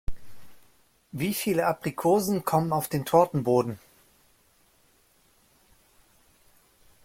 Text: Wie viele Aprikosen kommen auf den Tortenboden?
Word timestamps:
Wie 1.11 1.31
viele 1.35 1.67
Aprikosen 1.67 2.43
kommen 2.43 2.73
auf 2.73 2.87
den 2.89 3.05
Tortenboden? 3.05 3.77